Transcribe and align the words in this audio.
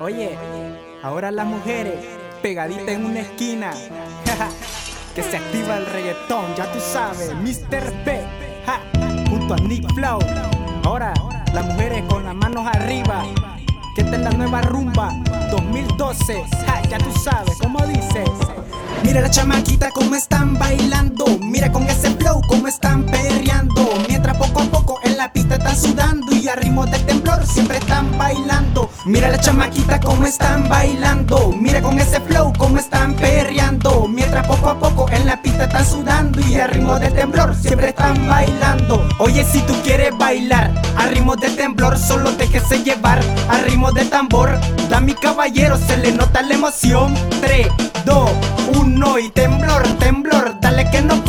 Oye, 0.00 0.36
ahora 1.04 1.30
las 1.30 1.46
mujeres 1.46 1.94
pegaditas 2.42 2.88
en 2.88 3.04
una 3.04 3.20
esquina. 3.20 3.72
que 5.14 5.22
se 5.22 5.36
activa 5.36 5.76
el 5.76 5.86
reggaetón, 5.86 6.56
ya 6.56 6.70
tú 6.72 6.80
sabes, 6.80 7.32
Mr. 7.34 7.92
P. 8.04 8.20
junto 9.30 9.54
a 9.54 9.56
Nick 9.58 9.88
Flow. 9.94 10.18
Ahora 10.84 11.14
las 11.52 11.64
mujeres 11.66 12.02
con 12.08 12.24
las 12.24 12.34
manos 12.34 12.66
arriba. 12.66 13.24
Que 13.94 14.00
esta 14.00 14.16
es 14.16 14.22
la 14.22 14.30
nueva 14.30 14.62
rumba 14.62 15.12
2012. 15.52 16.42
ya 16.90 16.98
tú 16.98 17.12
sabes, 17.22 17.56
¿cómo 17.62 17.78
dices? 17.86 18.28
Mira 19.04 19.20
la 19.20 19.30
chamaquita 19.30 19.90
cómo 19.92 20.16
están 20.16 20.54
bailando. 20.54 21.26
Mira 21.40 21.70
con 21.70 21.84
ese 21.84 22.10
flow 22.10 22.40
cómo 22.48 22.66
están 22.66 23.04
perreando. 23.04 23.88
Mientras 24.08 24.36
poco 24.36 24.62
a 24.62 24.64
poco 24.64 24.98
en 25.04 25.16
la 25.16 25.32
pista 25.32 25.54
están 25.54 25.76
sudando 25.76 26.34
y 26.34 26.48
a 26.48 26.56
ritmo 26.56 26.84
del 26.84 27.06
temblor 27.06 27.46
siempre 27.46 27.76
están 27.78 28.18
bailando. 28.18 28.90
Mira 29.06 29.28
la 29.28 29.38
chamaquita 29.38 30.00
cómo 30.00 30.24
están 30.24 30.66
bailando. 30.66 31.52
Mira 31.60 31.82
con 31.82 31.98
ese 31.98 32.20
flow 32.20 32.54
cómo 32.56 32.78
están 32.78 33.14
perreando. 33.14 34.08
Mientras 34.08 34.46
poco 34.46 34.70
a 34.70 34.78
poco 34.78 35.10
en 35.10 35.26
la 35.26 35.42
pista 35.42 35.64
están 35.64 35.84
sudando 35.84 36.40
y 36.40 36.54
a 36.54 36.66
ritmo 36.68 36.98
del 36.98 37.12
temblor 37.12 37.54
siempre 37.54 37.90
están 37.90 38.26
bailando. 38.26 39.06
Oye, 39.18 39.44
si 39.44 39.60
tú 39.62 39.74
quieres 39.82 40.16
bailar 40.16 40.70
a 40.96 41.06
ritmo 41.08 41.36
del 41.36 41.54
temblor, 41.54 41.98
solo 41.98 42.32
déjese 42.32 42.82
llevar 42.82 43.20
a 43.50 43.58
ritmo 43.58 43.92
de 43.92 44.06
tambor. 44.06 44.58
Da 44.88 45.00
mi 45.00 45.12
caballero, 45.12 45.76
se 45.76 45.98
le 45.98 46.10
nota 46.12 46.40
la 46.40 46.54
emoción. 46.54 47.14
3, 47.42 47.68
2, 48.06 48.30
1 48.78 49.18
y 49.18 49.28
temblor, 49.30 49.82
temblor, 49.98 50.56
dale 50.62 50.90
que 50.90 51.02
no 51.02 51.22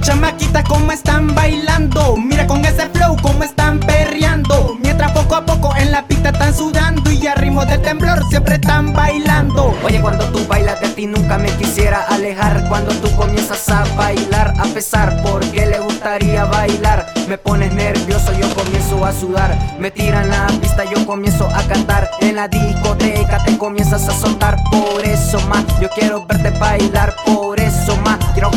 dice, 0.00 0.14
mira 0.14 0.26
la 0.26 0.30
chamaquita 0.30 0.64
cómo 0.64 0.92
están 0.92 1.34
bailando, 1.34 2.16
mira 2.16 2.46
con 2.46 2.64
ese 2.64 2.88
flow 2.90 3.16
cómo 3.22 3.44
están 3.44 3.80
perreando, 3.80 4.76
mientras 4.82 5.12
poco 5.12 5.36
a 5.36 5.46
poco 5.46 5.74
en 5.76 5.90
la 5.90 6.06
pista 6.06 6.30
están 6.30 6.54
sudando 6.54 7.10
y 7.10 7.26
a 7.26 7.34
ritmo 7.34 7.64
de 7.64 7.78
temblor 7.78 8.22
siempre 8.28 8.56
están 8.56 8.92
bailando. 8.92 9.74
Oye, 9.84 10.00
cuando 10.00 10.24
tú 10.26 10.46
bailas 10.46 10.80
de 10.80 10.88
ti 10.88 11.06
nunca 11.06 11.38
me 11.38 11.50
quisiera 11.56 12.02
alejar, 12.08 12.68
cuando 12.68 12.92
tú 12.94 13.14
comienzas 13.16 13.68
a 13.68 13.84
bailar 13.96 14.54
a 14.58 14.64
pesar 14.64 15.22
porque 15.22 15.66
le 15.66 15.78
gustaría 15.80 16.44
bailar, 16.44 17.06
me 17.28 17.38
pones 17.38 17.72
nervioso, 17.72 18.32
yo 18.38 18.52
comienzo 18.54 19.04
a 19.04 19.12
sudar, 19.12 19.56
me 19.78 19.90
tiran 19.90 20.28
la 20.28 20.46
pista, 20.60 20.84
yo 20.84 21.04
comienzo 21.06 21.48
a 21.54 21.62
cantar, 21.64 22.10
en 22.20 22.36
la 22.36 22.48
discoteca 22.48 23.42
te 23.44 23.56
comienzas 23.58 24.08
a 24.08 24.12
soltar, 24.12 24.56
por 24.70 25.04
eso 25.04 25.40
más, 25.48 25.64
yo 25.80 25.88
quiero 25.90 26.26
verte 26.26 26.50
bailar, 26.58 27.14
por 27.24 27.58
eso 27.60 27.96
más, 27.98 28.18
quiero 28.34 28.50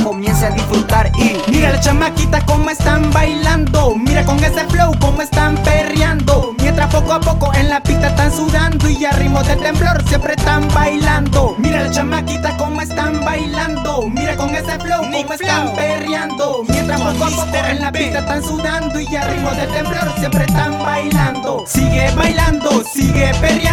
a 0.44 0.52
disfrutar 0.52 1.12
y 1.18 1.38
mira 1.52 1.72
la 1.72 1.80
chamaquita 1.82 2.40
cómo 2.46 2.70
están 2.70 3.12
bailando, 3.12 3.94
mira 3.96 4.24
con 4.24 4.42
ese 4.42 4.64
flow 4.68 4.94
cómo 5.02 5.22
están 5.22 5.56
perreando, 5.64 6.56
mientras 6.62 6.94
poco 6.94 7.14
a 7.14 7.20
poco 7.20 7.54
en 7.56 7.70
la 7.70 7.84
pista 7.84 8.08
están 8.08 8.32
sudando 8.32 8.90
y 8.90 9.04
a 9.04 9.12
ritmo 9.12 9.44
de 9.44 9.58
temblor 9.58 10.02
siempre 10.08 10.36
están 10.38 10.66
bailando, 10.74 11.56
mira 11.58 11.84
la 11.84 11.92
chamaquita 11.92 12.56
cómo 12.56 12.82
están 12.82 13.20
bailando, 13.26 14.08
mira 14.08 14.38
con 14.38 14.56
ese 14.56 14.80
flow 14.80 15.02
cómo 15.12 15.34
están 15.34 15.76
perreando, 15.76 16.64
mientras 16.70 17.02
poco 17.02 17.26
a 17.26 17.30
poco 17.30 17.58
en 17.68 17.82
la 17.82 17.92
pista 17.92 18.20
están 18.20 18.42
sudando 18.44 19.00
y 19.00 19.16
a 19.16 19.28
ritmo 19.28 19.52
de 19.52 19.68
temblor 19.68 20.14
siempre 20.20 20.46
están 20.46 20.80
bailando. 20.80 21.64
Sigue 21.68 22.12
bailando, 22.16 22.84
sigue 22.94 23.32
perreando, 23.42 23.69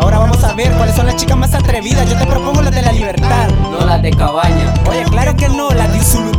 Ahora 0.00 0.18
vamos 0.18 0.42
a 0.44 0.52
ver 0.54 0.70
cuáles 0.72 0.94
son 0.94 1.06
las 1.06 1.16
chicas 1.16 1.36
más 1.36 1.54
atrevidas. 1.54 2.08
Yo 2.08 2.16
te 2.16 2.26
propongo 2.26 2.62
las 2.62 2.74
de 2.74 2.82
la 2.82 2.92
libertad. 2.92 3.48
no 3.70 3.84
las 3.84 4.02
de 4.02 4.10
cabaña. 4.10 4.74
Oye, 4.88 5.04
claro 5.04 5.36
que 5.36 5.48
no, 5.48 5.70
las 5.70 5.92
de 5.92 5.98
Usulután. 5.98 6.31